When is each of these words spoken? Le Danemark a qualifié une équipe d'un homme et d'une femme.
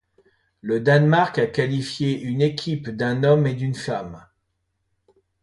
Le 0.61 0.79
Danemark 0.79 1.37
a 1.37 1.45
qualifié 1.45 2.19
une 2.19 2.41
équipe 2.41 2.89
d'un 2.89 3.23
homme 3.23 3.45
et 3.45 3.53
d'une 3.53 3.75
femme. 3.75 4.25